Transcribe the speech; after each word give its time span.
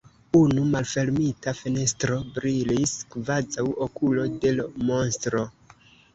Unu 0.37 0.61
malfermita 0.75 1.53
fenestro 1.57 2.17
brilis 2.39 2.95
kvazaŭ 3.17 3.67
okulo 3.89 4.27
de 4.41 4.57
l' 4.59 4.69
monstro. 4.91 5.47